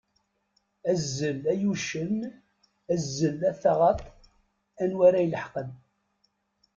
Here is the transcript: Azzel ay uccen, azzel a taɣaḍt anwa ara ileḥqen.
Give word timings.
Azzel 0.91 1.39
ay 1.51 1.63
uccen, 1.71 2.15
azzel 2.93 3.39
a 3.51 3.53
taɣaḍt 3.61 4.07
anwa 4.83 5.03
ara 5.07 5.19
ileḥqen. 5.25 5.69